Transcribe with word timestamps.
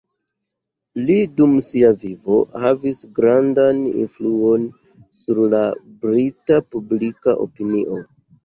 Li 1.09 1.17
dum 1.41 1.51
sia 1.65 1.91
vivo 2.03 2.37
havis 2.63 2.97
grandan 3.19 3.83
influon 4.05 4.65
sur 5.21 5.43
la 5.53 5.63
brita 6.07 6.61
publika 6.73 7.39
opinio. 7.47 8.05